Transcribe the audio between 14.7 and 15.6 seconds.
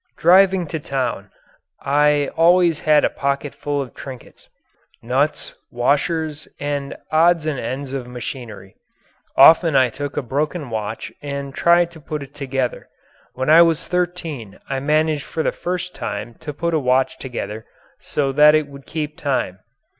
managed for the